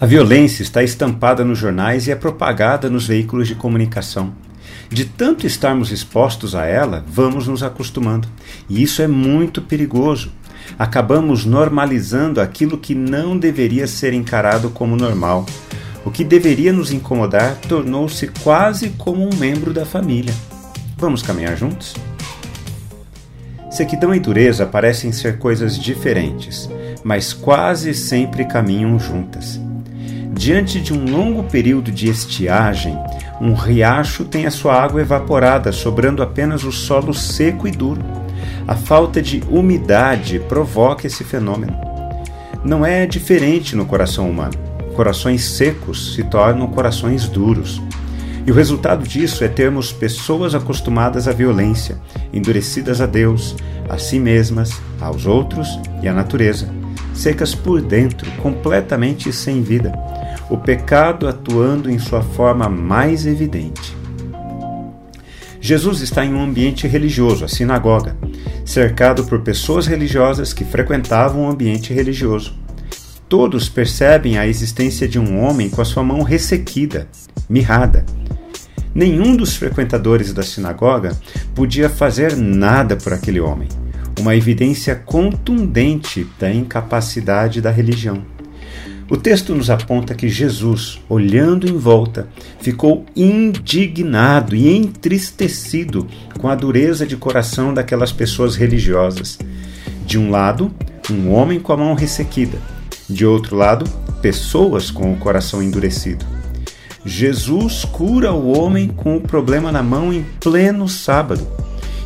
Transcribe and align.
A 0.00 0.06
violência 0.06 0.64
está 0.64 0.82
estampada 0.82 1.44
nos 1.44 1.56
jornais 1.56 2.08
e 2.08 2.10
é 2.10 2.16
propagada 2.16 2.90
nos 2.90 3.06
veículos 3.06 3.46
de 3.46 3.54
comunicação. 3.54 4.34
De 4.90 5.04
tanto 5.04 5.46
estarmos 5.46 5.92
expostos 5.92 6.56
a 6.56 6.66
ela, 6.66 7.04
vamos 7.06 7.46
nos 7.46 7.62
acostumando. 7.62 8.26
E 8.68 8.82
isso 8.82 9.02
é 9.02 9.06
muito 9.06 9.62
perigoso. 9.62 10.32
Acabamos 10.76 11.44
normalizando 11.44 12.40
aquilo 12.40 12.76
que 12.76 12.92
não 12.92 13.38
deveria 13.38 13.86
ser 13.86 14.12
encarado 14.12 14.68
como 14.68 14.96
normal. 14.96 15.46
O 16.04 16.10
que 16.10 16.24
deveria 16.24 16.72
nos 16.72 16.90
incomodar 16.90 17.54
tornou-se 17.68 18.26
quase 18.42 18.90
como 18.98 19.24
um 19.24 19.34
membro 19.36 19.72
da 19.72 19.86
família. 19.86 20.34
Vamos 20.98 21.22
caminhar 21.22 21.56
juntos? 21.56 21.94
Sequidão 23.70 24.12
e 24.12 24.18
dureza 24.18 24.66
parecem 24.66 25.12
ser 25.12 25.38
coisas 25.38 25.78
diferentes, 25.78 26.68
mas 27.04 27.32
quase 27.32 27.94
sempre 27.94 28.44
caminham 28.44 28.98
juntas. 28.98 29.60
Diante 30.36 30.80
de 30.80 30.92
um 30.92 31.10
longo 31.10 31.44
período 31.44 31.92
de 31.92 32.08
estiagem, 32.10 32.98
um 33.40 33.54
riacho 33.54 34.24
tem 34.24 34.46
a 34.46 34.50
sua 34.50 34.74
água 34.74 35.00
evaporada, 35.00 35.70
sobrando 35.70 36.22
apenas 36.22 36.64
o 36.64 36.72
solo 36.72 37.14
seco 37.14 37.68
e 37.68 37.70
duro. 37.70 38.02
A 38.66 38.74
falta 38.74 39.22
de 39.22 39.42
umidade 39.48 40.40
provoca 40.40 41.06
esse 41.06 41.22
fenômeno. 41.22 41.78
Não 42.64 42.84
é 42.84 43.06
diferente 43.06 43.76
no 43.76 43.86
coração 43.86 44.28
humano. 44.28 44.54
Corações 44.94 45.44
secos 45.44 46.14
se 46.14 46.24
tornam 46.24 46.66
corações 46.66 47.28
duros. 47.28 47.80
E 48.46 48.50
o 48.50 48.54
resultado 48.54 49.06
disso 49.06 49.44
é 49.44 49.48
termos 49.48 49.92
pessoas 49.92 50.54
acostumadas 50.54 51.28
à 51.28 51.32
violência, 51.32 51.98
endurecidas 52.32 53.00
a 53.00 53.06
Deus, 53.06 53.56
a 53.88 53.96
si 53.98 54.18
mesmas, 54.18 54.80
aos 55.00 55.26
outros 55.26 55.78
e 56.02 56.08
à 56.08 56.12
natureza, 56.12 56.68
secas 57.14 57.54
por 57.54 57.80
dentro, 57.80 58.30
completamente 58.42 59.32
sem 59.32 59.62
vida 59.62 59.92
o 60.48 60.58
pecado 60.58 61.26
atuando 61.26 61.90
em 61.90 61.98
sua 61.98 62.22
forma 62.22 62.68
mais 62.68 63.26
evidente. 63.26 63.96
Jesus 65.60 66.00
está 66.00 66.24
em 66.24 66.34
um 66.34 66.42
ambiente 66.42 66.86
religioso, 66.86 67.44
a 67.44 67.48
sinagoga, 67.48 68.16
cercado 68.64 69.24
por 69.24 69.40
pessoas 69.40 69.86
religiosas 69.86 70.52
que 70.52 70.64
frequentavam 70.64 71.46
o 71.46 71.50
ambiente 71.50 71.92
religioso. 71.92 72.54
Todos 73.28 73.68
percebem 73.68 74.36
a 74.36 74.46
existência 74.46 75.08
de 75.08 75.18
um 75.18 75.42
homem 75.42 75.70
com 75.70 75.80
a 75.80 75.84
sua 75.84 76.02
mão 76.02 76.22
ressequida, 76.22 77.08
mirrada. 77.48 78.04
Nenhum 78.94 79.34
dos 79.34 79.56
frequentadores 79.56 80.32
da 80.32 80.42
sinagoga 80.42 81.16
podia 81.54 81.88
fazer 81.88 82.36
nada 82.36 82.96
por 82.96 83.12
aquele 83.14 83.40
homem, 83.40 83.68
uma 84.20 84.34
evidência 84.34 84.94
contundente 84.94 86.26
da 86.38 86.52
incapacidade 86.52 87.60
da 87.60 87.70
religião. 87.70 88.22
O 89.08 89.18
texto 89.18 89.54
nos 89.54 89.68
aponta 89.68 90.14
que 90.14 90.28
Jesus, 90.28 90.98
olhando 91.10 91.68
em 91.68 91.76
volta, 91.76 92.26
ficou 92.60 93.04
indignado 93.14 94.56
e 94.56 94.74
entristecido 94.74 96.08
com 96.38 96.48
a 96.48 96.54
dureza 96.54 97.06
de 97.06 97.14
coração 97.14 97.74
daquelas 97.74 98.12
pessoas 98.12 98.56
religiosas. 98.56 99.38
De 100.06 100.18
um 100.18 100.30
lado, 100.30 100.72
um 101.10 101.30
homem 101.30 101.60
com 101.60 101.72
a 101.72 101.76
mão 101.76 101.94
ressequida, 101.94 102.58
de 103.08 103.26
outro 103.26 103.56
lado, 103.56 103.84
pessoas 104.22 104.90
com 104.90 105.12
o 105.12 105.18
coração 105.18 105.62
endurecido. 105.62 106.24
Jesus 107.04 107.84
cura 107.84 108.32
o 108.32 108.58
homem 108.58 108.88
com 108.88 109.18
o 109.18 109.20
problema 109.20 109.70
na 109.70 109.82
mão 109.82 110.14
em 110.14 110.24
pleno 110.40 110.88
sábado. 110.88 111.46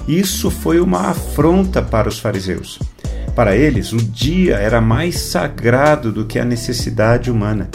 Isso 0.08 0.50
foi 0.50 0.80
uma 0.80 1.10
afronta 1.10 1.82
para 1.82 2.08
os 2.08 2.18
fariseus. 2.18 2.78
Para 3.36 3.54
eles, 3.54 3.92
o 3.92 3.98
dia 3.98 4.56
era 4.56 4.80
mais 4.80 5.20
sagrado 5.20 6.10
do 6.10 6.24
que 6.24 6.38
a 6.38 6.46
necessidade 6.46 7.30
humana. 7.30 7.68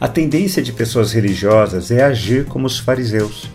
A 0.00 0.06
tendência 0.06 0.62
de 0.62 0.72
pessoas 0.72 1.12
religiosas 1.12 1.90
é 1.90 2.04
agir 2.04 2.44
como 2.44 2.68
os 2.68 2.78
fariseus. 2.78 3.50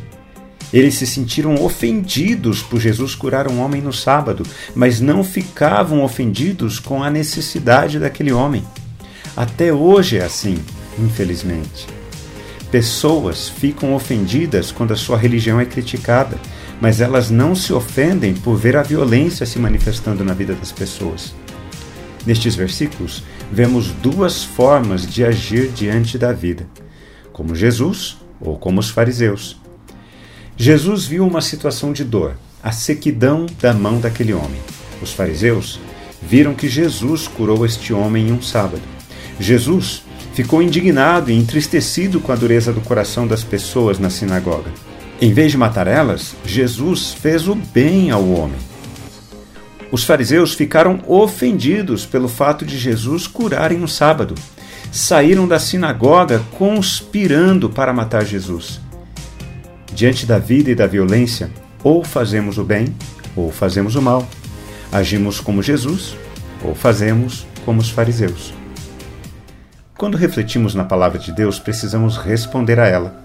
Eles 0.74 0.96
se 0.96 1.08
sentiram 1.08 1.56
ofendidos 1.64 2.62
por 2.62 2.81
Jesus 2.81 3.16
curar 3.16 3.47
um 3.47 3.62
homem 3.62 3.81
no 3.81 3.94
sábado, 3.94 4.46
mas 4.76 5.00
não 5.00 5.24
ficavam 5.24 6.03
ofendidos 6.03 6.78
com 6.78 7.02
a 7.02 7.09
necessidade 7.09 8.00
daquele 8.00 8.34
homem. 8.34 8.66
Até 9.38 9.72
hoje 9.72 10.18
é 10.18 10.26
assim, 10.26 10.59
infelizmente. 11.00 11.88
Pessoas 12.73 13.50
ficam 13.50 13.94
ofendidas 13.94 14.72
quando 14.72 14.94
a 14.94 14.95
sua 14.95 15.16
religião 15.16 15.59
é 15.59 15.66
criticada, 15.66 16.39
mas 16.81 17.01
elas 17.01 17.29
não 17.29 17.53
se 17.53 17.72
ofendem 17.72 18.34
por 18.34 18.56
ver 18.56 18.75
a 18.75 18.81
violência 18.81 19.45
se 19.45 19.59
manifestando 19.59 20.23
na 20.23 20.34
vida 20.34 20.56
das 20.56 20.72
pessoas. 20.72 21.35
Nestes 22.25 22.56
versículos, 22.56 23.22
vemos 23.51 23.91
duas 23.91 24.44
formas 24.44 25.06
de 25.06 25.23
agir 25.23 25.67
diante 25.69 26.17
da 26.17 26.34
vida, 26.34 26.67
como 27.31 27.56
Jesus 27.56 28.17
ou 28.41 28.57
como 28.57 28.79
os 28.79 28.90
fariseus. 28.90 29.55
Jesus 30.57 31.05
viu 31.05 31.28
uma 31.28 31.41
situação 31.41 31.94
de 31.94 32.03
dor, 32.03 32.35
a 32.63 32.72
sequidão 32.72 33.45
da 33.61 33.72
mão 33.72 34.00
daquele 34.00 34.34
homem. 34.34 34.59
Os 35.00 35.13
fariseus 35.13 35.79
viram 36.23 36.55
que 36.55 36.67
Jesus 36.67 37.28
curou 37.28 37.67
este 37.67 37.94
homem 37.94 38.29
em 38.29 38.31
um 38.31 38.41
sábado. 38.41 38.81
Jesus 39.40 40.01
ficou 40.34 40.62
indignado 40.62 41.32
e 41.32 41.34
entristecido 41.34 42.20
com 42.20 42.32
a 42.32 42.36
dureza 42.36 42.74
do 42.74 42.82
coração 42.82 43.28
das 43.28 43.44
pessoas 43.44 44.00
na 44.00 44.10
sinagoga. 44.10 44.72
Em 45.22 45.32
vez 45.32 45.52
de 45.52 45.58
matar 45.58 45.88
elas, 45.88 46.36
Jesus 46.46 47.14
fez 47.14 47.48
o 47.48 47.56
bem 47.56 48.12
ao 48.12 48.28
homem. 48.30 48.58
Os 49.92 50.04
fariseus 50.04 50.56
ficaram 50.56 51.00
ofendidos 51.08 52.06
pelo 52.06 52.28
fato 52.28 52.66
de 52.66 52.78
Jesus 52.78 53.28
curar 53.28 53.72
em 53.72 53.82
um 53.82 53.88
sábado. 53.88 54.34
Saíram 54.92 55.48
da 55.48 55.60
sinagoga 55.60 56.42
conspirando 56.58 57.70
para 57.70 57.94
matar 57.94 58.26
Jesus. 58.26 58.82
Diante 59.94 60.26
da 60.26 60.40
vida 60.40 60.72
e 60.72 60.76
da 60.76 60.88
violência, 60.88 61.52
ou 61.84 62.04
fazemos 62.04 62.58
o 62.58 62.64
bem 62.64 62.88
ou 63.36 63.52
fazemos 63.52 63.96
o 63.96 64.02
mal. 64.02 64.28
Agimos 64.92 65.40
como 65.40 65.62
Jesus 65.62 66.16
ou 66.64 66.74
fazemos 66.74 67.46
como 67.64 67.80
os 67.80 67.90
fariseus. 67.90 68.62
Quando 70.03 70.18
refletimos 70.18 70.75
na 70.75 70.84
palavra 70.84 71.18
de 71.18 71.31
Deus, 71.31 71.59
precisamos 71.59 72.18
responder 72.18 72.78
a 72.78 72.86
ela. 72.86 73.16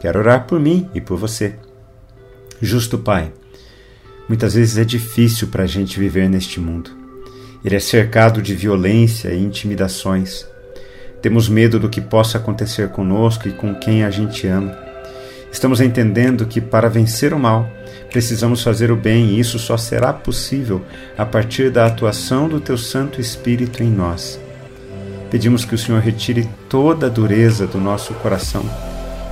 Quero 0.00 0.20
orar 0.20 0.46
por 0.46 0.60
mim 0.60 0.88
e 0.94 1.00
por 1.00 1.18
você. 1.18 1.56
Justo 2.62 2.96
Pai, 2.96 3.32
muitas 4.28 4.54
vezes 4.54 4.78
é 4.78 4.84
difícil 4.84 5.48
para 5.48 5.64
a 5.64 5.66
gente 5.66 5.98
viver 5.98 6.30
neste 6.30 6.60
mundo. 6.60 6.92
Ele 7.64 7.74
é 7.74 7.80
cercado 7.80 8.40
de 8.40 8.54
violência 8.54 9.30
e 9.30 9.42
intimidações. 9.42 10.46
Temos 11.20 11.48
medo 11.48 11.76
do 11.80 11.88
que 11.88 12.00
possa 12.00 12.38
acontecer 12.38 12.90
conosco 12.90 13.48
e 13.48 13.52
com 13.52 13.74
quem 13.74 14.04
a 14.04 14.10
gente 14.10 14.46
ama. 14.46 14.78
Estamos 15.50 15.80
entendendo 15.80 16.46
que 16.46 16.60
para 16.60 16.88
vencer 16.88 17.34
o 17.34 17.38
mal, 17.40 17.68
precisamos 18.12 18.62
fazer 18.62 18.92
o 18.92 18.96
bem 18.96 19.30
e 19.30 19.40
isso 19.40 19.58
só 19.58 19.76
será 19.76 20.12
possível 20.12 20.84
a 21.16 21.26
partir 21.26 21.68
da 21.68 21.84
atuação 21.84 22.48
do 22.48 22.60
Teu 22.60 22.78
Santo 22.78 23.20
Espírito 23.20 23.82
em 23.82 23.90
nós. 23.90 24.38
Pedimos 25.30 25.64
que 25.64 25.74
o 25.74 25.78
Senhor 25.78 26.00
retire 26.00 26.48
toda 26.68 27.06
a 27.06 27.10
dureza 27.10 27.66
do 27.66 27.78
nosso 27.78 28.14
coração 28.14 28.64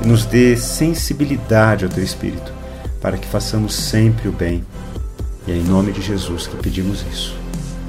e 0.03 0.07
nos 0.07 0.25
dê 0.27 0.57
sensibilidade 0.57 1.85
ao 1.85 1.91
Teu 1.91 2.05
Espírito, 2.05 2.53
para 3.01 3.17
que 3.17 3.27
façamos 3.27 3.75
sempre 3.75 4.29
o 4.29 4.33
bem. 4.33 4.65
E 5.47 5.53
é 5.53 5.55
em 5.55 5.63
nome 5.63 5.93
de 5.93 6.03
Jesus 6.03 6.47
que 6.47 6.57
pedimos 6.57 7.05
isso. 7.11 7.35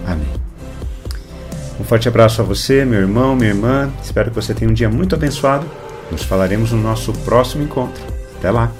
Amém. 0.05 0.47
Um 1.79 1.83
forte 1.83 2.07
abraço 2.07 2.41
a 2.41 2.45
você, 2.45 2.85
meu 2.85 2.99
irmão, 2.99 3.35
minha 3.35 3.49
irmã. 3.49 3.91
Espero 4.03 4.31
que 4.31 4.35
você 4.35 4.53
tenha 4.53 4.71
um 4.71 4.73
dia 4.73 4.89
muito 4.89 5.13
abençoado. 5.13 5.65
Nos 6.11 6.23
falaremos 6.23 6.71
no 6.71 6.81
nosso 6.81 7.13
próximo 7.13 7.63
encontro. 7.63 8.01
Até 8.37 8.49
lá! 8.49 8.71